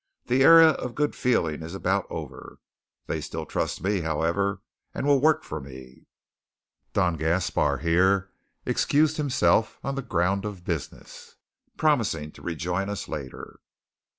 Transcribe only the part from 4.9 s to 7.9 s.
and will work for me." Don Gaspar